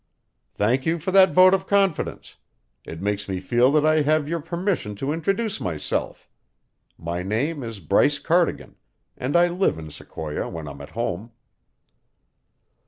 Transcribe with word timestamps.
"Thank 0.55 0.87
you 0.87 0.97
for 0.97 1.11
that 1.11 1.31
vote 1.31 1.53
of 1.53 1.67
confidence. 1.67 2.37
It 2.85 3.03
makes 3.03 3.29
me 3.29 3.39
feel 3.39 3.71
that 3.73 3.85
I 3.85 4.01
have 4.01 4.27
your 4.27 4.39
permission 4.39 4.95
to 4.95 5.13
introduce 5.13 5.61
myself. 5.61 6.27
My 6.97 7.21
name 7.21 7.61
is 7.61 7.79
Bryce 7.79 8.17
Cardigan, 8.17 8.77
and 9.15 9.37
I 9.37 9.47
live 9.47 9.77
in 9.77 9.91
Sequoia 9.91 10.49
when 10.49 10.67
I'm 10.67 10.81
at 10.81 10.89
home." 10.97 11.33